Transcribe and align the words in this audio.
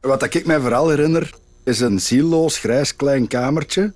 Wat 0.00 0.34
ik 0.34 0.46
mij 0.46 0.60
vooral 0.60 0.88
herinner, 0.88 1.30
is 1.64 1.80
een 1.80 2.00
zielloos 2.00 2.58
grijs 2.58 2.96
klein 2.96 3.28
kamertje. 3.28 3.92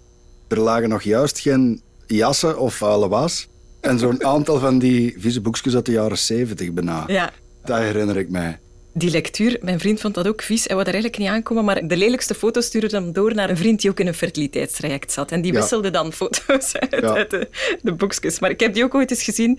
Er 0.49 0.61
lagen 0.61 0.89
nog 0.89 1.03
juist 1.03 1.39
geen 1.41 1.83
jassen 2.07 2.59
of 2.59 2.75
vuile 2.75 3.09
was. 3.09 3.49
En 3.81 3.99
zo'n 3.99 4.25
aantal 4.35 4.59
van 4.59 4.79
die 4.79 5.15
vieze 5.19 5.41
boekjes 5.41 5.75
uit 5.75 5.87
de 5.87 5.93
jaren 5.93 6.19
zeventig 6.19 6.73
bijna. 6.73 7.05
Ja. 7.07 7.33
Dat 7.65 7.79
herinner 7.79 8.17
ik 8.17 8.29
mij. 8.31 8.59
Die 8.95 9.11
lectuur, 9.11 9.59
mijn 9.61 9.81
vriend 9.81 10.01
vond 10.01 10.15
dat 10.15 10.27
ook 10.29 10.43
vies. 10.43 10.65
Hij 10.65 10.75
wou 10.77 10.81
er 10.89 10.93
eigenlijk 10.95 11.23
niet 11.23 11.29
aankomen, 11.33 11.65
maar 11.65 11.87
de 11.87 11.97
lelijkste 11.97 12.35
foto's 12.35 12.65
stuurde 12.67 12.97
hem 12.97 13.13
door 13.13 13.35
naar 13.35 13.51
een 13.51 13.57
vriend 13.57 13.81
die 13.81 13.91
ook 13.91 14.01
in 14.01 14.07
een 14.07 14.15
fertiliteitstraject 14.15 15.13
zat. 15.13 15.31
En 15.33 15.41
die 15.43 15.53
Ja. 15.53 15.59
wisselde 15.59 15.91
dan 15.91 16.13
foto's 16.13 16.73
uit, 16.81 17.01
Ja. 17.01 17.13
uit 17.15 17.31
de, 17.31 17.49
de 17.83 17.93
boekjes. 17.95 18.39
Maar 18.39 18.51
ik 18.51 18.61
heb 18.61 18.75
die 18.75 18.85
ook 18.85 18.95
ooit 18.95 19.11
eens 19.11 19.23
gezien. 19.23 19.59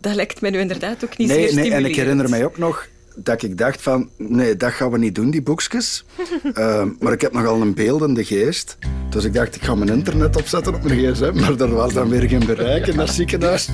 Dat 0.00 0.14
lijkt 0.14 0.40
mij 0.40 0.50
nu 0.50 0.58
inderdaad 0.58 1.04
ook 1.04 1.16
niet 1.16 1.28
Nee, 1.28 1.46
zeer 1.48 1.54
nee, 1.54 1.72
en 1.72 1.84
ik 1.84 1.96
herinner 1.96 2.28
mij 2.30 2.44
ook 2.44 2.58
nog 2.58 2.86
dat 3.16 3.42
ik 3.42 3.58
dacht 3.58 3.82
van... 3.82 4.08
Nee, 4.16 4.56
dat 4.56 4.72
gaan 4.72 4.90
we 4.90 4.98
niet 4.98 5.14
doen, 5.14 5.30
die 5.30 5.42
boekjes. 5.42 6.04
Ehm, 6.54 6.88
maar 6.98 7.12
ik 7.12 7.20
heb 7.20 7.32
nogal 7.32 7.60
een 7.60 7.74
beeldende 7.74 8.24
geest. 8.24 8.78
Dus 9.10 9.24
ik 9.24 9.34
dacht, 9.34 9.54
ik 9.54 9.62
ga 9.62 9.74
mijn 9.74 9.90
internet 9.90 10.36
opzetten 10.36 10.74
op 10.74 10.82
mijn 10.82 10.98
gsm. 10.98 11.32
Maar 11.34 11.60
er 11.60 11.74
was 11.74 11.92
dan 11.92 12.08
weer 12.08 12.28
geen 12.28 12.46
bereik 12.46 12.86
in 12.86 12.96
dat 12.96 13.10
ziekenhuis. 13.10 13.68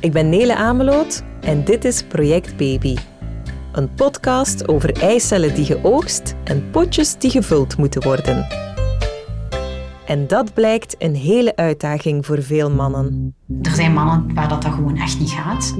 Ik 0.00 0.12
ben 0.12 0.28
Nele 0.28 0.56
Ameloot 0.56 1.22
en 1.40 1.64
dit 1.64 1.84
is 1.84 2.02
Project 2.02 2.56
Baby. 2.56 2.96
Een 3.72 3.94
podcast 3.94 4.68
over 4.68 5.02
eicellen 5.02 5.54
die 5.54 5.64
geoogst 5.64 6.34
en 6.44 6.70
potjes 6.70 7.18
die 7.18 7.30
gevuld 7.30 7.76
moeten 7.76 8.02
worden. 8.02 8.46
En 10.06 10.26
dat 10.26 10.54
blijkt 10.54 10.94
een 10.98 11.14
hele 11.14 11.56
uitdaging 11.56 12.26
voor 12.26 12.42
veel 12.42 12.70
mannen. 12.70 13.34
Er 13.62 13.74
zijn 13.74 13.92
mannen 13.92 14.34
waar 14.34 14.48
dat, 14.48 14.62
dat 14.62 14.72
gewoon 14.72 14.96
echt 14.96 15.18
niet 15.18 15.30
gaat. 15.30 15.74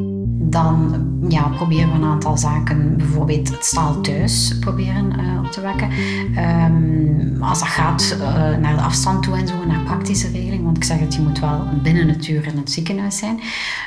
Dan 0.48 1.04
ja, 1.28 1.48
proberen 1.48 1.88
we 1.88 1.94
een 1.94 2.04
aantal 2.04 2.36
zaken, 2.36 2.96
bijvoorbeeld 2.96 3.50
het 3.50 3.64
staal 3.64 4.00
thuis 4.00 4.58
proberen 4.58 5.18
eh, 5.18 5.38
op 5.44 5.50
te 5.50 5.60
wekken. 5.60 5.90
Ehm, 6.36 7.42
als 7.42 7.58
dat 7.58 7.68
gaat 7.68 8.16
eh, 8.20 8.56
naar 8.56 8.76
de 8.76 8.82
afstand 8.82 9.22
toe 9.22 9.36
en 9.36 9.48
zo, 9.48 9.54
naar 9.66 9.80
praktische 9.84 10.30
regeling. 10.30 10.64
Want 10.64 10.76
ik 10.76 10.84
zeg 10.84 10.98
het, 10.98 11.14
je 11.14 11.20
moet 11.20 11.38
wel 11.38 11.64
binnen 11.82 12.08
het 12.08 12.28
uur 12.28 12.46
in 12.46 12.56
het 12.56 12.70
ziekenhuis 12.70 13.18
zijn. 13.18 13.40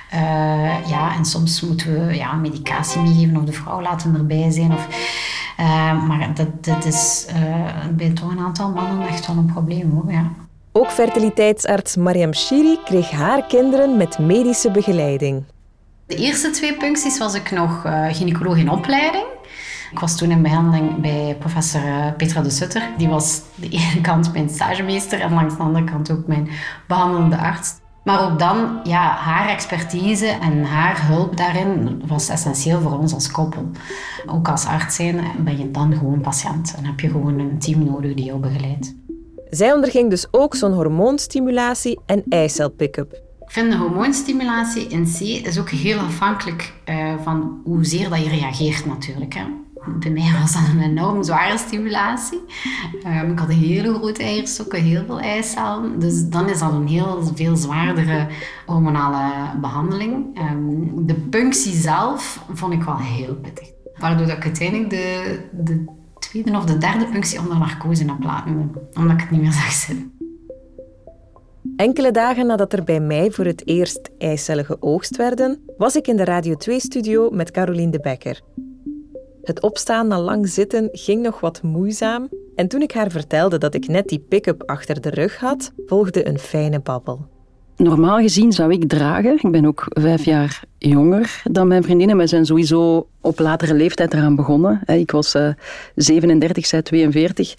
Eh, 0.10 0.90
ja, 0.90 1.16
en 1.16 1.26
soms 1.26 1.62
moeten 1.62 2.08
we 2.08 2.16
ja, 2.16 2.34
medicatie 2.34 3.02
meegeven 3.02 3.38
of 3.38 3.44
de 3.44 3.52
vrouw 3.52 3.82
laten 3.82 4.16
erbij 4.16 4.52
zijn. 4.52 4.72
Of, 4.72 4.88
maar 6.08 6.32
dat, 6.34 6.66
dat 6.66 6.86
is 6.86 7.26
bij 7.96 8.10
toch 8.10 8.32
een 8.32 8.40
aantal 8.40 8.72
mannen 8.72 9.08
echt 9.08 9.28
wel 9.28 9.38
een 9.38 9.52
probleem 9.54 9.92
hoor. 9.92 10.12
Ja. 10.12 10.32
Ook 10.72 10.92
fertiliteitsarts 10.92 11.96
Mariam 11.96 12.34
Shiri 12.34 12.78
kreeg 12.86 13.12
haar 13.12 13.46
kinderen 13.48 13.98
met 13.98 14.20
medische 14.20 14.72
begeleiding. 14.72 15.44
De 16.10 16.16
eerste 16.16 16.50
twee 16.50 16.78
puncties 16.78 17.18
was 17.18 17.34
ik 17.34 17.52
nog 17.52 17.86
eh 17.86 18.06
gynaecoloog 18.12 18.58
in 18.58 18.70
opleiding. 18.70 19.26
Ik 19.92 20.00
was 20.00 20.18
toen 20.18 20.32
in 20.32 20.42
behandeling 20.42 21.02
bij 21.02 21.36
professor 21.40 21.82
eh, 21.82 22.16
Petra 22.18 22.42
de 22.42 22.50
Sutter. 22.50 22.90
Die 22.98 23.08
was 23.08 23.42
de 23.56 23.70
ene 23.70 24.02
kant 24.02 24.34
mijn 24.34 24.50
stagemeester 24.50 25.20
en 25.20 25.34
langs 25.34 25.58
de 25.58 25.64
andere 25.64 25.86
kant 25.86 26.12
ook 26.12 26.28
mijn 26.28 26.50
behandelende 26.88 27.38
arts. 27.38 27.74
Maar 28.04 28.32
ook 28.32 28.40
dan, 28.40 28.80
ja, 28.84 29.12
haar 29.12 29.50
expertise 29.50 30.26
en 30.26 30.64
haar 30.64 31.08
hulp 31.08 31.38
daarin 31.38 32.02
was 32.08 32.30
essentieel 32.30 32.82
voor 32.82 32.98
ons 33.00 33.14
als 33.14 33.32
koppel. 33.32 33.70
Ook 34.26 34.48
als 34.48 34.66
arts 34.66 34.96
zijn 34.96 35.26
ben 35.44 35.58
je 35.58 35.72
dan 35.72 35.94
gewoon 35.98 36.22
patiënt 36.22 36.74
en 36.78 36.86
heb 36.86 37.00
je 37.00 37.10
gewoon 37.10 37.40
een 37.40 37.60
team 37.60 37.84
nodig 37.84 38.14
die 38.14 38.26
jou 38.26 38.40
begeleidt. 38.40 38.96
Zij 39.50 39.74
onderging 39.74 40.10
dus 40.10 40.28
ook 40.32 40.56
zo'n 40.56 40.74
hormoonstimulatie 40.74 42.00
en 42.06 42.24
eicelpick-up. 42.30 43.29
Ik 43.50 43.56
vind 43.56 43.72
de 43.72 43.78
hormoonstimulatie 43.78 44.88
in 44.88 45.04
C 45.04 45.20
is 45.20 45.60
ook 45.60 45.70
heel 45.70 46.00
afhankelijk 46.00 46.74
eh, 46.84 47.14
van 47.24 47.62
hoezeer 47.64 48.10
dat 48.10 48.24
je 48.24 48.30
reageert 48.30 48.86
natuurlijk. 48.86 49.34
Hè. 49.34 49.44
Bij 50.00 50.12
mij 50.12 50.32
was 50.40 50.54
dat 50.54 50.62
een 50.74 50.82
enorm 50.82 51.24
zware 51.24 51.58
stimulatie. 51.58 52.40
Ehm, 53.04 53.32
ik 53.32 53.40
had 53.40 53.50
hele 53.50 53.94
grote 53.94 54.24
eierstokken, 54.24 54.82
heel 54.82 55.06
veel 55.06 55.20
eicellen. 55.20 56.00
Dus 56.00 56.30
dan 56.30 56.50
is 56.50 56.60
dat 56.60 56.74
een 56.74 56.88
heel 56.88 57.32
veel 57.36 57.56
zwaardere 57.56 58.28
hormonale 58.66 59.60
behandeling. 59.60 60.38
Ehm, 60.38 61.06
de 61.06 61.16
punctie 61.16 61.74
zelf 61.74 62.44
vond 62.54 62.74
ik 62.74 62.84
wel 62.84 62.98
heel 62.98 63.36
pittig. 63.36 63.68
Waardoor 63.98 64.28
ik 64.28 64.44
uiteindelijk 64.44 64.90
de, 64.90 65.40
de 65.52 65.86
tweede 66.20 66.58
of 66.58 66.66
de 66.66 66.78
derde 66.78 67.06
punctie 67.06 67.40
onder 67.40 67.58
narcose 67.58 68.06
heb 68.06 68.24
laten. 68.24 68.72
Omdat 68.94 69.14
ik 69.14 69.22
het 69.22 69.32
niet 69.32 69.42
meer 69.42 69.52
zag 69.52 69.72
zitten. 69.72 70.19
Enkele 71.76 72.12
dagen 72.12 72.46
nadat 72.46 72.74
er 72.74 72.84
bij 72.84 73.00
mij 73.00 73.32
voor 73.32 73.46
het 73.46 73.68
eerst 73.68 74.10
eicellen 74.18 74.66
geoogst 74.66 75.16
werden, 75.16 75.64
was 75.78 75.96
ik 75.96 76.08
in 76.08 76.16
de 76.16 76.24
Radio 76.24 76.54
2-studio 76.54 77.30
met 77.30 77.52
Caroline 77.52 77.92
de 77.92 78.00
Becker. 78.00 78.42
Het 79.42 79.62
opstaan 79.62 80.08
na 80.08 80.20
lang 80.20 80.50
zitten 80.50 80.90
ging 80.92 81.22
nog 81.22 81.40
wat 81.40 81.62
moeizaam 81.62 82.30
en 82.56 82.68
toen 82.68 82.82
ik 82.82 82.92
haar 82.92 83.12
vertelde 83.12 83.58
dat 83.58 83.74
ik 83.74 83.88
net 83.88 84.08
die 84.08 84.20
pick-up 84.20 84.64
achter 84.66 85.02
de 85.02 85.10
rug 85.10 85.38
had, 85.38 85.72
volgde 85.86 86.28
een 86.28 86.40
fijne 86.40 86.80
babbel. 86.80 87.39
Normaal 87.80 88.18
gezien 88.20 88.52
zou 88.52 88.72
ik 88.72 88.90
dragen. 88.90 89.36
Ik 89.42 89.52
ben 89.52 89.66
ook 89.66 89.86
vijf 89.90 90.26
jaar 90.26 90.64
jonger 90.78 91.42
dan 91.44 91.68
mijn 91.68 91.84
vriendinnen. 91.84 92.18
Wij 92.18 92.28
zijn 92.28 92.46
sowieso 92.46 93.08
op 93.22 93.40
latere 93.40 93.74
leeftijd 93.74 94.14
eraan 94.14 94.36
begonnen. 94.36 94.82
Ik 94.86 95.12
was 95.12 95.34
eh, 95.36 95.50
37, 95.96 96.66
zij 96.66 96.82
42. 96.82 97.56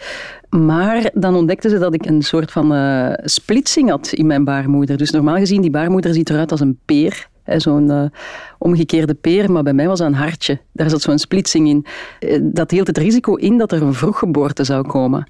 Maar 0.50 1.10
dan 1.14 1.34
ontdekten 1.34 1.70
ze 1.70 1.78
dat 1.78 1.94
ik 1.94 2.06
een 2.06 2.22
soort 2.22 2.50
van 2.53 2.75
eh, 2.75 3.12
splitsing 3.25 3.91
had 3.91 4.12
in 4.12 4.26
mijn 4.26 4.44
baarmoeder. 4.44 4.97
Dus 4.97 5.10
normaal 5.10 5.36
gezien, 5.36 5.60
die 5.60 5.70
baarmoeder 5.70 6.14
ziet 6.14 6.31
eruit 6.31 6.50
als 6.50 6.60
een 6.60 6.78
peer. 6.84 7.28
Zo'n 7.56 7.91
eh, 7.91 8.04
omgekeerde 8.58 9.14
peer, 9.14 9.52
maar 9.52 9.62
bij 9.62 9.72
mij 9.72 9.87
was 9.87 9.98
dat 9.98 10.08
een 10.08 10.14
hartje. 10.14 10.58
Daar 10.72 10.91
zat 10.91 11.02
zo'n 11.02 11.19
splitsing 11.19 11.69
in. 11.69 11.87
Eh, 12.19 12.38
Dat 12.42 12.70
hield 12.70 12.87
het 12.87 12.98
risico 12.98 13.34
in 13.34 13.58
dat 13.58 13.72
er 13.72 13.82
een 13.82 13.94
vroeggeboorte 13.94 14.64
zou 14.64 14.87
komen. 14.87 15.26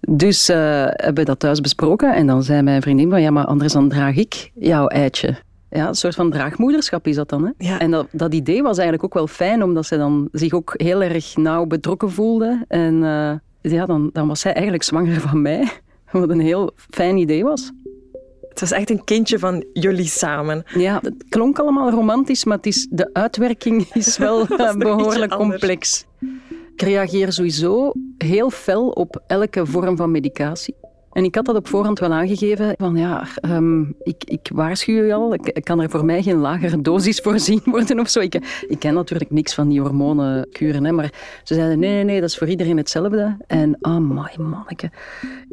Dus 0.00 0.48
eh, 0.48 0.56
hebben 0.86 1.14
we 1.14 1.24
dat 1.24 1.38
thuis 1.38 1.60
besproken 1.60 2.14
en 2.14 2.26
dan 2.26 2.42
zei 2.42 2.62
mijn 2.62 2.82
vriendin 2.82 3.10
van 3.10 3.22
ja, 3.22 3.30
maar 3.30 3.44
anders 3.44 3.72
dan 3.72 3.88
draag 3.88 4.16
ik 4.16 4.50
jouw 4.54 4.86
eitje. 4.86 5.36
Ja, 5.70 5.88
een 5.88 5.94
soort 5.94 6.14
van 6.14 6.30
draagmoederschap 6.30 7.06
is 7.06 7.16
dat 7.16 7.28
dan. 7.28 7.44
Hè? 7.44 7.50
Ja. 7.58 7.78
En 7.78 7.90
dat, 7.90 8.06
dat 8.10 8.34
idee 8.34 8.62
was 8.62 8.78
eigenlijk 8.78 9.04
ook 9.04 9.14
wel 9.14 9.26
fijn, 9.26 9.62
omdat 9.62 9.86
ze 9.86 9.96
dan 9.96 10.28
zich 10.32 10.52
ook 10.52 10.74
heel 10.76 11.02
erg 11.02 11.36
nauw 11.36 11.66
betrokken 11.66 12.10
voelde. 12.10 12.64
En 12.68 13.04
eh, 13.04 13.72
ja, 13.72 13.86
dan, 13.86 14.10
dan 14.12 14.28
was 14.28 14.40
zij 14.40 14.52
eigenlijk 14.52 14.82
zwanger 14.82 15.20
van 15.20 15.42
mij, 15.42 15.68
wat 16.10 16.30
een 16.30 16.40
heel 16.40 16.70
fijn 16.76 17.16
idee 17.16 17.44
was. 17.44 17.72
Het 18.48 18.60
was 18.60 18.70
echt 18.70 18.90
een 18.90 19.04
kindje 19.04 19.38
van 19.38 19.64
jullie 19.72 20.06
samen. 20.06 20.62
Ja, 20.74 20.98
het 21.02 21.24
klonk 21.28 21.58
allemaal 21.58 21.90
romantisch, 21.90 22.44
maar 22.44 22.56
het 22.56 22.66
is, 22.66 22.86
de 22.90 23.10
uitwerking 23.12 23.88
is 23.92 24.18
wel 24.18 24.46
eh, 24.46 24.74
behoorlijk 24.74 25.32
complex. 25.32 26.06
Ik 26.74 26.82
reageer 26.82 27.32
sowieso 27.32 27.92
heel 28.24 28.50
fel 28.50 28.88
op 28.88 29.22
elke 29.26 29.66
vorm 29.66 29.96
van 29.96 30.10
medicatie. 30.10 30.74
En 31.12 31.24
ik 31.24 31.34
had 31.34 31.44
dat 31.44 31.56
op 31.56 31.68
voorhand 31.68 31.98
wel 31.98 32.12
aangegeven, 32.12 32.74
van 32.76 32.96
ja, 32.96 33.26
ehm, 33.34 33.80
ik, 34.02 34.24
ik 34.24 34.50
waarschuw 34.54 35.04
je 35.04 35.14
al, 35.14 35.34
ik, 35.34 35.60
kan 35.64 35.80
er 35.80 35.90
voor 35.90 36.04
mij 36.04 36.22
geen 36.22 36.36
lagere 36.36 36.80
dosis 36.80 37.18
voorzien 37.18 37.60
worden 37.64 38.00
of 38.00 38.08
zo. 38.08 38.20
Ik, 38.20 38.34
ik 38.68 38.78
ken 38.78 38.94
natuurlijk 38.94 39.30
niks 39.30 39.54
van 39.54 39.68
die 39.68 39.80
hormonenkuren, 39.80 40.84
hè, 40.84 40.92
maar 40.92 41.12
ze 41.44 41.54
zeiden 41.54 41.78
nee, 41.78 41.92
nee, 41.92 42.04
nee, 42.04 42.20
dat 42.20 42.28
is 42.28 42.38
voor 42.38 42.48
iedereen 42.48 42.76
hetzelfde. 42.76 43.36
En 43.46 43.78
amai, 43.80 44.38
manneke. 44.38 44.90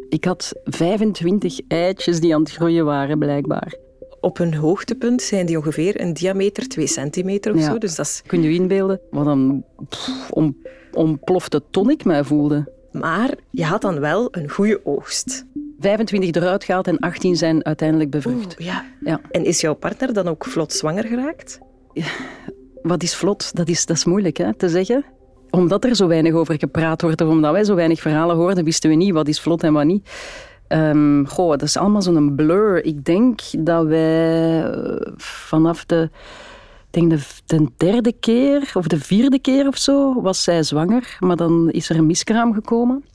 Ik 0.10 0.26
had 0.26 0.54
25 0.64 1.60
eitjes 1.68 2.20
die 2.20 2.34
aan 2.36 2.42
het 2.42 2.52
groeien 2.52 2.86
waren, 2.86 3.20
blijkbaar. 3.20 3.76
Op 4.22 4.38
hun 4.38 4.54
hoogtepunt 4.56 5.22
zijn 5.22 5.46
die 5.46 5.58
ongeveer 5.58 6.02
een 6.02 6.14
diameter 6.14 6.68
2 6.68 6.88
centimeter 6.88 7.54
of 7.54 7.60
Ja. 7.60 7.72
zo. 7.72 7.78
Dus 7.78 7.96
dat 7.96 8.06
is... 8.06 8.22
Kun 8.28 8.42
je 8.42 8.50
je 8.50 8.60
inbeelden 8.60 9.00
wat 9.10 9.28
een 9.28 9.64
pff, 9.90 10.32
om, 10.32 10.58
ontplofte 10.98 11.62
ton 11.70 11.90
ik 11.90 12.06
mij 12.06 12.24
voelde? 12.24 12.72
Maar 12.92 13.34
je 13.50 13.66
had 13.66 13.82
dan 13.82 14.00
wel 14.00 14.28
een 14.32 14.50
goede 14.50 14.80
oogst. 14.84 15.46
25 15.80 16.42
eruit 16.42 16.64
gehaald 16.64 16.88
en 16.88 17.00
18 17.00 17.36
zijn 17.36 17.66
uiteindelijk 17.66 18.10
bevrucht. 18.10 18.56
Oeh, 18.60 18.68
ja. 18.68 18.86
Ja. 19.02 19.22
En 19.32 19.46
is 19.46 19.62
jouw 19.62 19.74
partner 19.74 20.14
dan 20.14 20.28
ook 20.28 20.46
vlot 20.46 20.74
zwanger 20.74 21.04
geraakt? 21.04 21.60
Wat 22.82 23.04
is 23.04 23.16
vlot? 23.16 23.56
Dat 23.56 23.68
is, 23.68 23.86
dat 23.86 23.98
is 23.98 24.06
moeilijk 24.06 24.38
hè, 24.38 24.54
te 24.54 24.70
zeggen. 24.70 25.06
Omdat 25.50 25.84
er 25.84 25.96
zo 25.96 26.08
weinig 26.08 26.34
over 26.34 26.60
gepraat 26.60 27.02
wordt, 27.02 27.22
of 27.22 27.30
omdat 27.30 27.52
wij 27.52 27.64
zo 27.64 27.76
weinig 27.76 28.00
verhalen 28.00 28.36
hoorden, 28.36 28.64
wisten 28.64 28.90
we 28.90 28.96
niet 28.96 29.14
wat 29.14 29.28
is 29.28 29.40
vlot 29.40 29.64
en 29.64 29.74
wat 29.74 29.86
niet. 29.86 30.10
Ehm 30.68 31.26
goh, 31.26 31.50
dat 31.50 31.62
is 31.62 31.78
allemaal 31.78 32.02
zo'n 32.02 32.36
blur. 32.36 32.86
Ik 32.86 33.06
denk 33.06 33.40
dat 33.60 33.86
wij 33.86 34.64
eh, 34.64 35.14
vanaf 35.18 35.86
de, 35.86 36.10
de, 37.06 37.20
de 37.46 37.68
derde 37.78 38.14
keer 38.20 38.72
of 38.74 38.88
de 38.88 39.00
vierde 39.00 39.40
keer 39.40 39.68
of 39.68 39.78
zo 39.78 40.22
was 40.22 40.44
zij 40.44 40.64
zwanger, 40.64 41.18
maar 41.20 41.36
dan 41.36 41.72
is 41.72 41.90
er 41.90 41.96
een 41.96 42.06
miskraam 42.06 42.54
gekomen. 42.54 43.06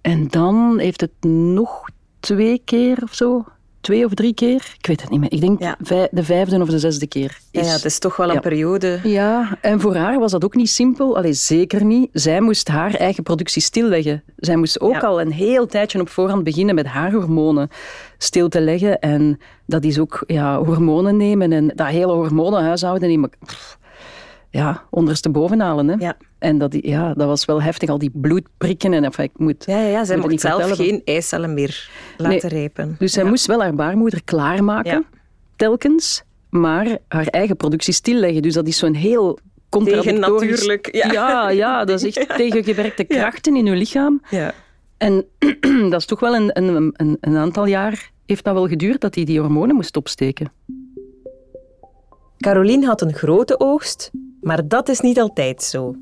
En 0.00 0.28
dan 0.28 0.78
heeft 0.78 1.00
het 1.00 1.24
nog 1.24 1.84
twee 2.20 2.62
keer 2.64 2.98
of 3.02 3.14
zo, 3.14 3.44
twee 3.84 4.04
of 4.04 4.14
drie 4.14 4.34
keer, 4.34 4.74
ik 4.78 4.86
weet 4.86 5.00
het 5.00 5.10
niet 5.10 5.20
meer. 5.20 5.32
Ik 5.32 5.40
denk 5.40 5.60
Ja. 5.62 5.76
vij- 5.80 6.08
de 6.10 6.24
vijfde 6.24 6.60
of 6.60 6.68
de 6.68 6.78
zesde 6.78 7.06
keer. 7.06 7.38
Ja, 7.50 7.60
is- 7.60 7.66
ja, 7.66 7.72
het 7.72 7.84
is 7.84 7.98
toch 7.98 8.16
wel 8.16 8.28
een 8.28 8.34
Ja. 8.34 8.40
periode. 8.40 9.00
ja, 9.02 9.58
en 9.60 9.80
voor 9.80 9.96
haar 9.96 10.18
was 10.18 10.30
dat 10.30 10.44
ook 10.44 10.54
niet 10.54 10.70
simpel. 10.70 11.16
Allee, 11.16 11.32
zeker 11.32 11.84
niet. 11.84 12.08
Zij 12.12 12.40
moest 12.40 12.68
haar 12.68 12.94
eigen 12.94 13.22
productie 13.22 13.62
stilleggen. 13.62 14.22
Zij 14.36 14.56
moest 14.56 14.80
ook 14.80 14.92
Ja. 14.92 14.98
al 15.00 15.20
een 15.20 15.32
heel 15.32 15.66
tijdje 15.66 16.00
op 16.00 16.08
voorhand 16.08 16.44
beginnen 16.44 16.74
met 16.74 16.86
haar 16.86 17.12
hormonen 17.12 17.68
stil 18.18 18.48
te 18.48 18.60
leggen. 18.60 18.98
En 19.00 19.38
dat 19.66 19.84
is 19.84 19.98
ook 19.98 20.24
ja, 20.26 20.62
hormonen 20.62 21.16
nemen 21.16 21.52
en 21.52 21.72
dat 21.74 21.86
hele 21.86 22.12
hormonenhuishouden. 22.12 23.10
in. 23.10 23.30
Ja, 24.54 24.82
ondersteboven 24.90 25.60
halen. 25.60 25.88
Hè. 25.88 25.94
Ja. 25.98 26.16
En 26.38 26.58
dat, 26.58 26.76
ja, 26.80 27.14
dat 27.14 27.26
was 27.26 27.44
wel 27.44 27.62
heftig, 27.62 27.88
al 27.88 27.98
die 27.98 28.10
bloedprikken. 28.14 28.92
En, 28.92 29.04
enfin, 29.04 29.24
ik 29.24 29.38
moet, 29.38 29.64
Ja, 29.66 29.78
ja, 29.80 29.88
ja. 29.88 30.04
zij 30.04 30.16
mocht 30.16 30.28
niet 30.28 30.40
zelf 30.40 30.62
vertellen. 30.66 30.90
geen 30.90 31.02
eicellen 31.04 31.54
meer 31.54 31.88
laten 32.16 32.48
rijpen. 32.48 32.96
Dus 32.98 33.12
zij 33.12 33.22
Ja. 33.22 33.28
moest 33.28 33.46
wel 33.46 33.60
haar 33.62 33.74
baarmoeder 33.74 34.24
klaarmaken, 34.24 34.90
Ja. 34.92 35.02
telkens, 35.56 36.22
maar 36.50 36.98
haar 37.08 37.26
eigen 37.26 37.56
productie 37.56 37.92
stilleggen. 37.94 38.42
Dus 38.42 38.54
dat 38.54 38.66
is 38.66 38.78
zo'n 38.78 38.94
heel 38.94 39.38
contradictorisch... 39.68 40.20
Tegennatuurlijk, 40.40 40.94
ja. 40.94 41.12
Ja, 41.12 41.50
ja, 41.50 41.84
dat 41.84 42.02
is 42.02 42.16
echt 42.16 42.36
tegengewerkte 42.44 43.04
krachten 43.04 43.56
in 43.56 43.66
uw 43.66 43.74
lichaam. 43.74 44.22
Ja. 44.30 44.52
En 44.96 45.24
dat 45.90 46.00
is 46.00 46.06
toch 46.06 46.20
wel 46.20 46.34
een, 46.36 46.50
een, 46.62 46.92
een, 46.96 47.16
een 47.20 47.36
aantal 47.36 47.66
jaar 47.66 48.10
heeft 48.26 48.44
dat 48.44 48.54
wel 48.54 48.68
geduurd 48.68 49.00
dat 49.00 49.14
hij 49.14 49.24
die 49.24 49.40
hormonen 49.40 49.74
moest 49.74 49.96
opsteken. 49.96 50.52
Caroline 52.38 52.86
had 52.86 53.00
een 53.00 53.14
grote 53.14 53.60
oogst, 53.60 54.10
maar 54.44 54.68
dat 54.68 54.88
is 54.88 55.00
niet 55.00 55.20
altijd 55.20 55.62
zo. 55.62 55.94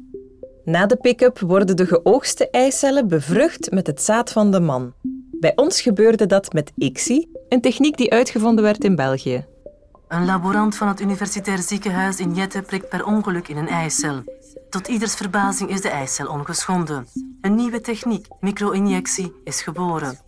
Na 0.64 0.86
de 0.86 0.96
pick-up 0.96 1.38
worden 1.38 1.76
de 1.76 1.86
geoogste 1.86 2.50
eicellen 2.50 3.08
bevrucht 3.08 3.70
met 3.70 3.86
het 3.86 4.02
zaad 4.02 4.32
van 4.32 4.50
de 4.50 4.60
man. 4.60 4.92
Bij 5.30 5.52
ons 5.56 5.80
gebeurde 5.80 6.26
dat 6.26 6.52
met 6.52 6.72
ICSI, 6.76 7.28
een 7.48 7.60
techniek 7.60 7.96
die 7.96 8.12
uitgevonden 8.12 8.64
werd 8.64 8.84
in 8.84 8.96
België. 8.96 9.46
Een 10.08 10.24
laborant 10.24 10.76
van 10.76 10.88
het 10.88 11.00
Universitair 11.00 11.58
Ziekenhuis 11.58 12.20
in 12.20 12.34
Jette 12.34 12.62
prikt 12.62 12.88
per 12.88 13.04
ongeluk 13.04 13.48
in 13.48 13.56
een 13.56 13.68
eicel. 13.68 14.22
Tot 14.70 14.88
ieders 14.88 15.14
verbazing 15.14 15.70
is 15.70 15.80
de 15.80 15.88
eicel 15.88 16.26
ongeschonden. 16.26 17.06
Een 17.40 17.54
nieuwe 17.54 17.80
techniek, 17.80 18.26
micro-injectie, 18.40 19.32
is 19.44 19.62
geboren. 19.62 20.18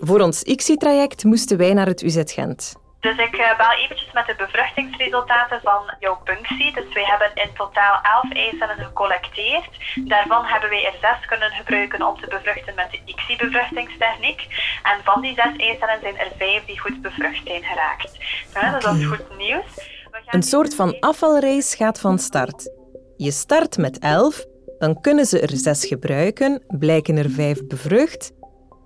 Voor 0.00 0.20
ons 0.20 0.42
ICSI-traject 0.42 1.24
moesten 1.24 1.56
wij 1.56 1.74
naar 1.74 1.86
het 1.86 2.02
UZ 2.02 2.22
Gent. 2.24 2.72
Dus 3.06 3.16
ik 3.16 3.36
eh, 3.36 3.56
bel 3.56 3.72
eventjes 3.82 4.12
met 4.12 4.26
de 4.26 4.34
bevruchtingsresultaten 4.34 5.60
van 5.62 5.82
jouw 5.98 6.18
punctie. 6.24 6.72
Dus 6.74 6.88
wij 6.94 7.04
hebben 7.04 7.30
in 7.34 7.50
totaal 7.54 8.00
11 8.22 8.32
eicellen 8.32 8.84
gecollecteerd. 8.84 9.70
Daarvan 9.94 10.44
hebben 10.44 10.70
wij 10.70 10.84
er 10.84 10.96
6 11.00 11.26
kunnen 11.26 11.50
gebruiken 11.50 12.02
om 12.08 12.20
te 12.20 12.26
bevruchten 12.28 12.74
met 12.74 12.90
de 12.90 13.00
ICSI-bevruchtingstechniek. 13.04 14.40
En 14.82 14.98
van 15.04 15.20
die 15.20 15.34
6 15.34 15.44
eicellen 15.56 15.98
zijn 16.00 16.18
er 16.18 16.30
5 16.38 16.64
die 16.64 16.80
goed 16.80 17.02
bevrucht 17.02 17.40
zijn 17.44 17.62
geraakt. 17.62 18.12
Dus 18.12 18.84
dat 18.84 18.94
is 18.94 19.06
goed 19.06 19.36
nieuws. 19.36 19.72
Gaan 20.10 20.22
Een 20.26 20.42
soort 20.42 20.74
van 20.74 20.96
afvalrace 21.00 21.76
gaat 21.76 22.00
van 22.00 22.18
start. 22.18 22.70
Je 23.16 23.30
start 23.30 23.76
met 23.78 23.98
11, 23.98 24.44
dan 24.78 25.00
kunnen 25.00 25.26
ze 25.26 25.40
er 25.40 25.56
6 25.56 25.86
gebruiken, 25.86 26.64
blijken 26.68 27.16
er 27.16 27.30
5 27.30 27.66
bevrucht. 27.66 28.32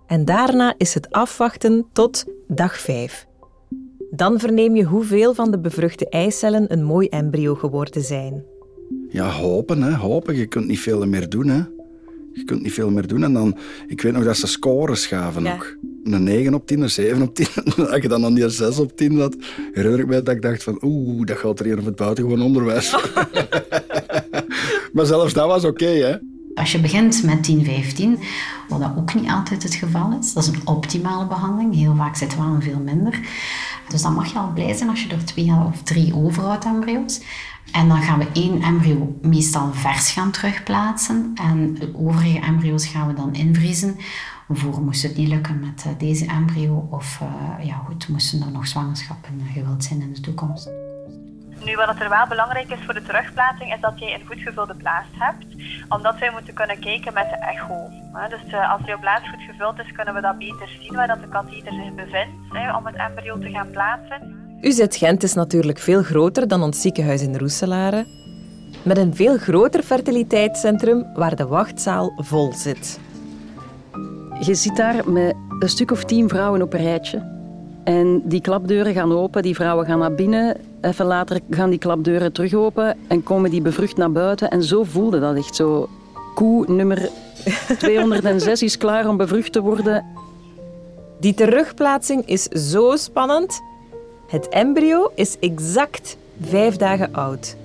En 0.06 0.24
daarna 0.24 0.74
is 0.76 0.94
het 0.94 1.12
afwachten 1.12 1.90
tot 1.92 2.24
dag 2.48 2.78
5. 2.78 3.26
Dan 4.10 4.38
verneem 4.40 4.76
je 4.76 4.84
hoeveel 4.84 5.34
van 5.34 5.50
de 5.50 5.58
bevruchte 5.58 6.08
eicellen 6.08 6.72
een 6.72 6.84
mooi 6.84 7.08
embryo 7.08 7.54
geworden 7.54 8.02
zijn. 8.02 8.44
Ja, 9.08 9.30
hopen, 9.30 9.82
hè, 9.82 9.94
hopen. 9.94 10.36
Je 10.36 10.46
kunt 10.46 10.66
niet 10.66 10.80
veel 10.80 11.06
meer 11.06 11.28
doen, 11.28 11.46
hè. 11.48 11.60
Je 12.32 12.44
kunt 12.44 12.62
niet 12.62 12.72
veel 12.72 12.90
meer 12.90 13.06
doen. 13.06 13.22
En 13.22 13.32
dan, 13.32 13.56
ik 13.86 14.00
weet 14.02 14.12
nog 14.12 14.24
dat 14.24 14.36
ze 14.36 14.46
scores 14.46 15.06
gaven 15.06 15.42
Ja. 15.42 15.54
ook. 15.54 15.76
Een 16.04 16.22
9 16.22 16.54
op 16.54 16.66
10, 16.66 16.80
een 16.80 16.90
7 16.90 17.22
op 17.22 17.34
10. 17.34 17.46
Als 17.90 18.02
je 18.02 18.08
dan 18.08 18.24
aan 18.24 18.34
die 18.34 18.48
6 18.48 18.78
op 18.78 18.96
10 18.96 19.16
zat, 19.18 19.36
herinner 19.72 20.00
ik 20.00 20.06
me 20.06 20.22
dat 20.22 20.34
ik 20.34 20.42
dacht 20.42 20.62
van 20.62 20.78
oeh, 20.82 21.26
dat 21.26 21.36
gaat 21.36 21.58
er 21.58 21.64
hier 21.64 21.78
op 21.78 21.84
het 21.84 21.96
buitengewoon 21.96 22.42
onderwijs. 22.42 22.94
maar 24.92 25.06
zelfs 25.06 25.32
dat 25.32 25.46
was 25.46 25.64
oké, 25.64 25.86
hè. 25.86 26.16
Als 26.56 26.72
je 26.72 26.80
begint 26.80 27.22
met 27.22 27.42
10, 27.42 27.64
15, 27.64 28.18
wat 28.68 28.80
dat 28.80 28.96
ook 28.96 29.14
niet 29.14 29.30
altijd 29.30 29.62
het 29.62 29.74
geval 29.74 30.18
is, 30.20 30.32
dat 30.32 30.42
is 30.42 30.48
een 30.48 30.66
optimale 30.66 31.26
behandeling. 31.26 31.74
Heel 31.74 31.96
vaak 31.96 32.16
zit 32.16 32.36
wel 32.36 32.56
veel 32.60 32.78
minder. 32.78 33.20
Dus 33.88 34.02
dan 34.02 34.14
mag 34.14 34.32
je 34.32 34.38
al 34.38 34.52
blij 34.52 34.74
zijn 34.74 34.90
als 34.90 35.02
je 35.02 35.08
er 35.08 35.24
twee 35.24 35.52
of 35.66 35.82
drie 35.82 36.14
overhoudt, 36.14 36.64
embryo's. 36.64 37.20
En 37.72 37.88
dan 37.88 38.02
gaan 38.02 38.18
we 38.18 38.26
één 38.32 38.62
embryo 38.62 39.18
meestal 39.22 39.72
vers 39.72 40.10
gaan 40.10 40.30
terugplaatsen. 40.30 41.30
En 41.34 41.74
de 41.74 41.92
overige 41.96 42.38
embryo's 42.38 42.86
gaan 42.86 43.06
we 43.06 43.14
dan 43.14 43.34
invriezen. 43.34 43.96
Voor 44.48 44.80
moest 44.80 45.02
het 45.02 45.16
niet 45.16 45.28
lukken 45.28 45.60
met 45.60 45.84
eh, 45.86 45.92
deze 45.98 46.26
embryo. 46.26 46.88
Of 46.90 47.20
eh, 47.20 47.66
ja, 47.66 47.82
goed, 47.86 48.08
moesten 48.08 48.42
er 48.42 48.50
nog 48.50 48.66
zwangerschappen 48.66 49.40
eh, 49.46 49.52
gewild 49.52 49.84
zijn 49.84 50.00
in 50.00 50.12
de 50.12 50.20
toekomst. 50.20 50.85
Nu, 51.64 51.74
wat 51.76 52.00
er 52.00 52.08
wel 52.08 52.26
belangrijk 52.28 52.70
is 52.70 52.84
voor 52.84 52.94
de 52.94 53.02
terugplaatsing, 53.02 53.74
is 53.74 53.80
dat 53.80 53.98
jij 53.98 54.14
een 54.14 54.26
goed 54.26 54.38
gevulde 54.38 54.74
blaas 54.74 55.04
hebt. 55.18 55.46
Omdat 55.88 56.18
wij 56.18 56.30
moeten 56.30 56.54
kunnen 56.54 56.78
kijken 56.78 57.12
met 57.14 57.30
de 57.30 57.36
echo. 57.36 57.90
hè. 58.12 58.28
Dus 58.28 58.52
eh, 58.52 58.72
als 58.72 58.80
jouw 58.84 58.98
blaas 58.98 59.28
goed 59.28 59.42
gevuld 59.50 59.78
is, 59.78 59.92
kunnen 59.92 60.14
we 60.14 60.20
dat 60.20 60.38
beter 60.38 60.68
zien 60.80 60.94
waar 60.94 61.06
dat 61.06 61.20
de 61.20 61.28
katheter 61.28 61.72
zich 61.72 61.94
bevindt, 61.94 62.36
hè, 62.48 62.76
om 62.76 62.86
het 62.86 62.96
embryo 62.96 63.38
te 63.38 63.50
gaan 63.50 63.70
plaatsen. 63.70 64.34
UZ 64.60 64.84
Gent 64.88 65.22
is 65.22 65.34
natuurlijk 65.34 65.78
veel 65.78 66.02
groter 66.02 66.48
dan 66.48 66.62
ons 66.62 66.80
ziekenhuis 66.80 67.22
in 67.22 67.36
Roeselare, 67.36 68.06
met 68.82 68.96
een 68.98 69.14
veel 69.14 69.36
groter 69.36 69.82
fertiliteitscentrum 69.82 71.06
waar 71.14 71.36
de 71.36 71.46
wachtzaal 71.46 72.12
vol 72.16 72.52
zit. 72.52 73.00
Je 74.40 74.54
zit 74.54 74.76
daar 74.76 75.10
met 75.10 75.34
een 75.58 75.68
stuk 75.68 75.90
of 75.90 76.04
tien 76.04 76.28
vrouwen 76.28 76.62
op 76.62 76.72
een 76.72 76.82
rijtje. 76.82 77.34
En 77.84 78.22
die 78.24 78.40
klapdeuren 78.40 78.92
gaan 78.92 79.12
open, 79.12 79.42
die 79.42 79.54
vrouwen 79.54 79.86
gaan 79.86 79.98
naar 79.98 80.14
binnen. 80.14 80.56
Even 80.80 81.06
later 81.06 81.40
gaan 81.50 81.70
die 81.70 81.78
klapdeuren 81.78 82.32
terug 82.32 82.54
open 82.54 82.96
en 83.08 83.22
komen 83.22 83.50
die 83.50 83.62
bevrucht 83.62 83.96
naar 83.96 84.12
buiten. 84.12 84.50
En 84.50 84.62
zo 84.62 84.84
voelde 84.84 85.20
dat 85.20 85.36
echt 85.36 85.56
zo. 85.56 85.88
Koe 86.34 86.64
nummer 86.68 87.10
206 87.78 88.62
is 88.62 88.76
klaar 88.76 89.08
om 89.08 89.16
bevrucht 89.16 89.52
te 89.52 89.60
worden. 89.60 90.04
Die 91.20 91.34
terugplaatsing 91.34 92.26
is 92.26 92.42
zo 92.42 92.96
spannend. 92.96 93.60
Het 94.26 94.48
embryo 94.48 95.10
is 95.14 95.38
exact 95.38 96.16
vijf 96.40 96.76
dagen 96.76 97.14
oud. 97.14 97.56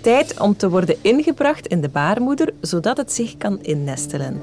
Tijd 0.00 0.40
om 0.40 0.56
te 0.56 0.68
worden 0.68 0.96
ingebracht 1.00 1.66
in 1.66 1.80
de 1.80 1.88
baarmoeder, 1.88 2.52
zodat 2.60 2.96
het 2.96 3.12
zich 3.12 3.36
kan 3.36 3.62
innestelen. 3.62 4.42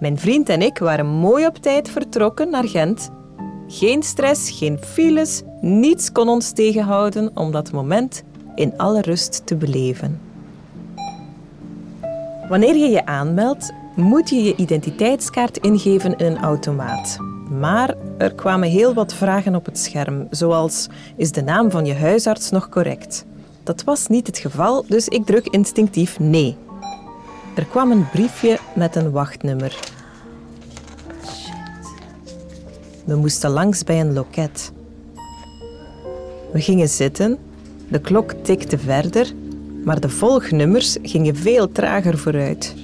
Mijn 0.00 0.18
vriend 0.18 0.48
en 0.48 0.62
ik 0.62 0.78
waren 0.78 1.06
mooi 1.06 1.46
op 1.46 1.56
tijd 1.56 1.88
vertrokken 1.88 2.50
naar 2.50 2.68
Gent. 2.68 3.10
Geen 3.74 4.02
stress, 4.02 4.50
geen 4.50 4.78
files, 4.78 5.42
niets 5.60 6.12
kon 6.12 6.28
ons 6.28 6.52
tegenhouden 6.52 7.30
om 7.34 7.52
dat 7.52 7.72
moment 7.72 8.22
in 8.54 8.76
alle 8.76 9.00
rust 9.00 9.46
te 9.46 9.56
beleven. 9.56 10.20
Wanneer 12.48 12.76
je 12.76 12.88
je 12.88 13.06
aanmeldt, 13.06 13.72
moet 13.96 14.28
je 14.28 14.42
je 14.42 14.56
identiteitskaart 14.56 15.56
ingeven 15.56 16.16
in 16.16 16.26
een 16.26 16.38
automaat. 16.38 17.18
Maar 17.50 17.94
er 18.18 18.34
kwamen 18.34 18.68
heel 18.68 18.94
wat 18.94 19.14
vragen 19.14 19.54
op 19.54 19.64
het 19.64 19.78
scherm, 19.78 20.26
zoals 20.30 20.88
is 21.16 21.32
de 21.32 21.42
naam 21.42 21.70
van 21.70 21.84
je 21.84 21.94
huisarts 21.94 22.50
nog 22.50 22.68
correct? 22.68 23.24
Dat 23.62 23.84
was 23.84 24.06
niet 24.06 24.26
het 24.26 24.38
geval, 24.38 24.84
dus 24.88 25.08
ik 25.08 25.26
druk 25.26 25.46
instinctief 25.46 26.18
nee. 26.18 26.56
Er 27.54 27.64
kwam 27.64 27.90
een 27.90 28.08
briefje 28.10 28.58
met 28.74 28.96
een 28.96 29.10
wachtnummer. 29.10 29.93
We 33.04 33.16
moesten 33.16 33.50
langs 33.50 33.84
bij 33.84 34.00
een 34.00 34.12
loket. 34.12 34.72
We 36.52 36.60
gingen 36.60 36.88
zitten, 36.88 37.38
de 37.88 38.00
klok 38.00 38.32
tikte 38.42 38.78
verder, 38.78 39.32
maar 39.84 40.00
de 40.00 40.08
volgnummers 40.08 40.96
gingen 41.02 41.36
veel 41.36 41.72
trager 41.72 42.18
vooruit. 42.18 42.74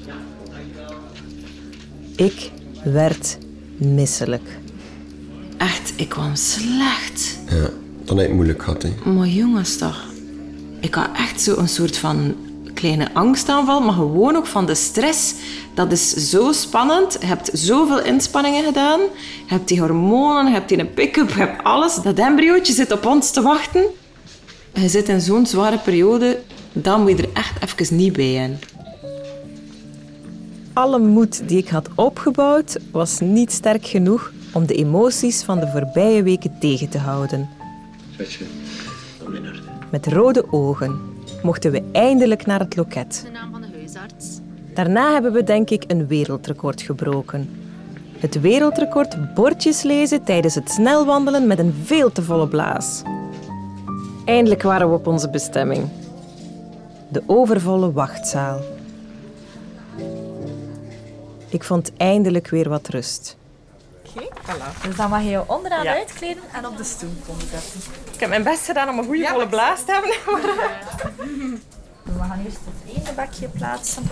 Ik 2.16 2.50
werd 2.84 3.38
misselijk. 3.76 4.58
Echt, 5.56 5.92
ik 5.96 6.08
kwam 6.08 6.34
slecht. 6.34 7.38
Ja, 7.48 7.70
dan 8.04 8.16
heb 8.16 8.16
je 8.16 8.22
het 8.22 8.32
moeilijk 8.32 8.62
gehad. 8.62 8.82
Hè. 8.82 9.10
Maar 9.10 9.26
jongens 9.26 9.76
toch. 9.76 10.04
Ik 10.80 10.94
had 10.94 11.08
echt 11.16 11.40
zo 11.40 11.56
een 11.56 11.68
soort 11.68 11.96
van 11.96 12.34
kleine 12.80 13.14
angstaanval, 13.14 13.80
maar 13.80 13.94
gewoon 13.94 14.36
ook 14.36 14.46
van 14.46 14.66
de 14.66 14.74
stress. 14.74 15.34
Dat 15.74 15.92
is 15.92 16.10
zo 16.10 16.52
spannend. 16.52 17.16
Je 17.20 17.26
hebt 17.26 17.50
zoveel 17.52 18.02
inspanningen 18.02 18.64
gedaan. 18.64 19.00
Je 19.46 19.54
hebt 19.54 19.68
die 19.68 19.80
hormonen, 19.80 20.46
je 20.46 20.52
hebt 20.52 20.68
die 20.68 20.78
een 20.78 20.94
pick-up, 20.94 21.28
je 21.28 21.38
hebt 21.38 21.64
alles. 21.64 21.94
Dat 21.94 22.18
embryootje 22.18 22.72
zit 22.72 22.92
op 22.92 23.06
ons 23.06 23.30
te 23.30 23.42
wachten. 23.42 23.84
Je 24.72 24.88
zit 24.88 25.08
in 25.08 25.20
zo'n 25.20 25.46
zware 25.46 25.78
periode, 25.78 26.40
dan 26.72 27.00
moet 27.00 27.10
je 27.10 27.16
er 27.16 27.32
echt 27.32 27.62
even 27.62 27.96
niet 27.96 28.12
bij 28.12 28.34
in. 28.34 28.58
Alle 30.72 30.98
moed 30.98 31.48
die 31.48 31.58
ik 31.58 31.68
had 31.68 31.88
opgebouwd 31.94 32.76
was 32.92 33.20
niet 33.20 33.52
sterk 33.52 33.86
genoeg 33.86 34.32
om 34.52 34.66
de 34.66 34.74
emoties 34.74 35.42
van 35.42 35.60
de 35.60 35.68
voorbije 35.68 36.22
weken 36.22 36.56
tegen 36.60 36.88
te 36.88 36.98
houden. 36.98 37.48
Met 39.90 40.06
rode 40.06 40.52
ogen 40.52 41.09
mochten 41.42 41.70
we 41.72 41.82
eindelijk 41.92 42.46
naar 42.46 42.58
het 42.58 42.76
loket. 42.76 43.22
De 43.24 43.30
naam 43.30 43.50
van 43.50 43.60
de 43.60 43.68
huisarts. 43.72 44.38
Daarna 44.74 45.12
hebben 45.12 45.32
we 45.32 45.44
denk 45.44 45.70
ik 45.70 45.84
een 45.86 46.06
wereldrecord 46.06 46.82
gebroken. 46.82 47.50
Het 48.18 48.40
wereldrecord 48.40 49.34
bordjes 49.34 49.82
lezen 49.82 50.24
tijdens 50.24 50.54
het 50.54 50.70
snelwandelen 50.70 51.46
met 51.46 51.58
een 51.58 51.74
veel 51.84 52.12
te 52.12 52.22
volle 52.22 52.48
blaas. 52.48 53.02
Eindelijk 54.24 54.62
waren 54.62 54.88
we 54.88 54.94
op 54.94 55.06
onze 55.06 55.30
bestemming. 55.30 55.88
De 57.08 57.22
overvolle 57.26 57.92
wachtzaal. 57.92 58.60
Ik 61.48 61.64
vond 61.64 61.92
eindelijk 61.96 62.48
weer 62.48 62.68
wat 62.68 62.88
rust. 62.88 63.36
Voilà. 64.16 64.82
Dus 64.82 64.96
dan 64.96 65.10
mag 65.10 65.22
je 65.22 65.28
je 65.28 65.42
onderaan 65.48 65.82
Ja. 65.84 65.92
uitkleden 65.94 66.42
en 66.52 66.66
op 66.66 66.76
de 66.76 66.84
stoel 66.84 67.12
komen 67.26 67.46
zetten. 67.50 67.80
Ik 68.12 68.20
heb 68.20 68.28
mijn 68.28 68.42
best 68.42 68.64
gedaan 68.64 68.88
om 68.88 68.98
een 68.98 69.04
goede 69.04 69.26
volle 69.26 69.48
blaas 69.48 69.84
te 69.84 69.92
hebben. 69.92 70.10
We 72.04 72.12
gaan 72.18 72.44
eerst 72.44 72.58
het 72.64 72.96
ene 72.96 73.12
bakje 73.14 73.48
plaatsen. 73.48 74.02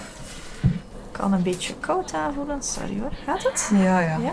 Kan 1.12 1.33
een 1.33 1.43
beetje 1.43 1.75
koud 1.75 2.14
aanvoelen. 2.14 2.62
Sorry 2.62 3.00
hoor. 3.00 3.12
Gaat 3.26 3.43
het? 3.43 3.71
Ja, 3.73 4.00
ja. 4.00 4.17
Ja. 4.19 4.33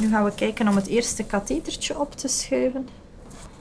Nu 0.00 0.10
gaan 0.10 0.24
we 0.24 0.34
kijken 0.34 0.68
om 0.68 0.76
het 0.76 0.86
eerste 0.86 1.22
kathetertje 1.24 1.98
op 1.98 2.16
te 2.16 2.28
schuiven. 2.28 2.88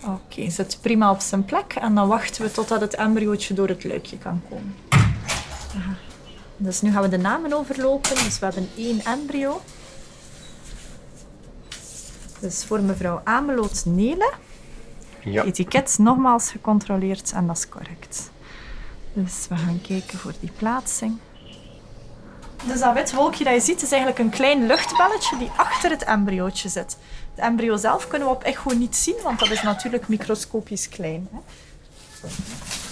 Oké, 0.06 0.50
zit 0.50 0.78
prima 0.82 1.12
op 1.12 1.20
zijn 1.20 1.46
plek. 1.46 1.74
En 1.74 1.96
dan 1.96 2.08
wachten 2.08 2.42
we 2.44 2.52
totdat 2.52 2.82
het 2.82 2.96
embryootje 2.96 3.54
door 3.54 3.68
het 3.68 3.84
luikje 3.84 4.18
kan 4.18 4.42
komen. 4.50 4.75
Aha. 4.90 5.94
Dus 6.58 6.82
nu 6.82 6.92
gaan 6.92 7.02
we 7.02 7.10
de 7.10 7.18
namen 7.18 7.54
overlopen. 7.54 8.16
Dus 8.16 8.40
we 8.40 8.46
hebben 8.46 8.70
één 8.78 9.06
embryo. 9.06 9.62
Dus 12.44 12.64
voor 12.66 12.82
mevrouw 12.82 13.22
Ameloot 13.24 13.86
Nele. 13.86 14.34
Ja. 15.24 15.44
Etiket 15.44 15.98
nogmaals 15.98 16.52
gecontroleerd 16.52 17.32
en 17.32 17.48
dat 17.48 17.58
is 17.58 17.70
correct. 17.70 18.32
Dus 19.14 19.46
we 19.50 19.56
gaan 19.56 19.82
kijken 19.82 20.20
voor 20.20 20.34
die 20.40 20.52
plaatsing. 20.58 21.18
Dus 22.66 22.80
dat 22.80 22.94
wit 22.94 23.14
wolkje 23.14 23.44
dat 23.44 23.54
je 23.54 23.60
ziet 23.60 23.82
is 23.82 23.92
eigenlijk 23.92 24.20
een 24.20 24.30
klein 24.30 24.66
luchtbelletje 24.66 25.38
die 25.38 25.52
achter 25.58 25.90
het 25.90 26.04
embryootje 26.04 26.70
zit. 26.70 26.98
Het 27.36 27.46
embryo 27.46 27.78
zelf 27.78 28.08
kunnen 28.08 28.28
we 28.28 28.34
op 28.34 28.44
echo 28.44 28.74
niet 28.74 28.96
zien, 28.96 29.16
want 29.24 29.40
dat 29.40 29.52
is 29.52 29.62
natuurlijk 29.62 30.08
microscopisch 30.08 30.90
klein. 30.90 31.28
Hè. 31.32 31.40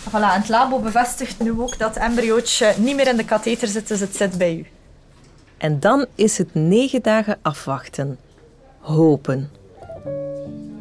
Voilà, 0.09 0.33
en 0.33 0.39
het 0.39 0.49
labo 0.49 0.79
bevestigt 0.79 1.39
nu 1.39 1.51
ook 1.61 1.77
dat 1.77 1.95
het 1.95 2.03
embryootje 2.03 2.73
niet 2.77 2.95
meer 2.95 3.07
in 3.07 3.17
de 3.17 3.25
katheter 3.25 3.67
zit, 3.67 3.87
dus 3.87 3.99
het 3.99 4.15
zit 4.15 4.37
bij 4.37 4.55
u. 4.55 4.65
En 5.57 5.79
dan 5.79 6.05
is 6.15 6.37
het 6.37 6.53
negen 6.53 7.01
dagen 7.01 7.39
afwachten. 7.41 8.17
Hopen. 8.81 9.49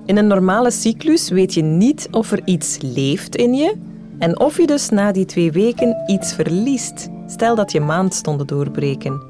In 0.04 0.16
een 0.16 0.26
normale 0.26 0.71
cyclus 0.71 1.28
weet 1.28 1.54
je 1.54 1.62
niet 1.62 2.09
of 2.11 2.33
er 2.33 2.40
iets 2.45 2.78
leeft 2.80 3.37
in 3.37 3.54
je 3.54 3.76
en 4.19 4.40
of 4.40 4.57
je 4.57 4.66
dus 4.66 4.88
na 4.88 5.12
die 5.12 5.25
twee 5.25 5.52
weken 5.52 5.97
iets 6.07 6.33
verliest. 6.33 7.09
Stel 7.26 7.54
dat 7.54 7.73
je 7.73 7.80
maandstonden 7.80 8.47
doorbreken. 8.47 9.23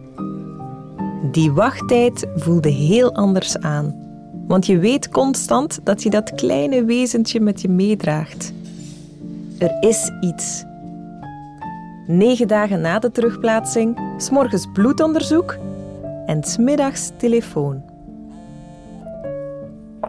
Die 1.33 1.53
wachttijd 1.53 2.27
voelde 2.37 2.69
heel 2.69 3.15
anders 3.15 3.59
aan. 3.59 3.95
Want 4.47 4.67
je 4.67 4.79
weet 4.79 5.09
constant 5.09 5.81
dat 5.85 6.03
je 6.03 6.11
dat 6.11 6.35
kleine 6.35 6.85
wezentje 6.85 7.41
met 7.41 7.61
je 7.61 7.69
meedraagt. 7.69 8.53
Er 9.59 9.77
is 9.81 10.11
iets. 10.21 10.65
Negen 12.07 12.49
dagen 12.49 12.81
na 12.81 12.99
de 12.99 13.11
terugplaatsing, 13.11 13.99
s'morgens 14.17 14.67
bloedonderzoek 14.73 15.57
en 16.27 16.45
smiddags 16.45 17.11
telefoon. 17.17 17.90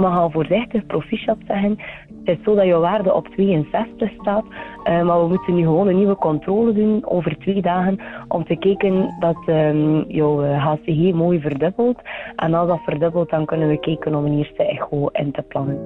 Mag 0.02 0.18
al 0.18 0.32
voorzichtig 0.32 0.86
proficiat 0.86 1.38
zeggen. 1.48 1.78
Het 2.24 2.38
is 2.38 2.44
zo 2.44 2.56
dat 2.56 2.66
jouw 2.66 2.80
waarde 2.80 3.14
op 3.14 3.28
62 3.28 4.12
staat, 4.20 4.46
eh, 4.84 5.02
maar 5.02 5.22
we 5.22 5.28
moeten 5.28 5.56
nu 5.56 5.62
gewoon 5.62 5.88
een 5.88 5.96
nieuwe 5.96 6.16
controle 6.16 6.74
doen 6.74 7.06
over 7.06 7.38
twee 7.38 7.62
dagen 7.62 8.00
om 8.28 8.46
te 8.46 8.56
kijken 8.56 9.16
dat 9.20 9.38
ehm, 9.46 10.02
jouw 10.08 10.44
eh, 10.44 10.66
HCG 10.66 11.14
mooi 11.14 11.40
verdubbelt. 11.40 12.00
En 12.36 12.54
als 12.54 12.68
dat 12.68 12.80
verdubbelt, 12.84 13.30
dan 13.30 13.46
kunnen 13.46 13.68
we 13.68 13.80
kijken 13.80 14.16
om 14.16 14.26
een 14.26 14.38
eerste 14.38 14.66
echo 14.66 15.08
in 15.08 15.32
te 15.32 15.42
plannen. 15.42 15.80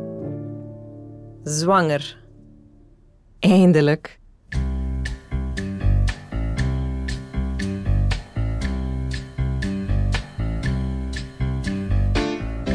Zwanger. 1.43 2.17
Eindelijk. 3.39 4.19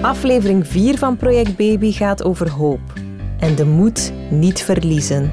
Aflevering 0.02 0.66
4 0.66 0.98
van 0.98 1.16
Project 1.16 1.56
Baby 1.56 1.92
gaat 1.92 2.24
over 2.24 2.50
hoop 2.50 2.80
en 3.38 3.54
de 3.54 3.64
moed 3.64 4.12
niet 4.30 4.62
verliezen. 4.62 5.32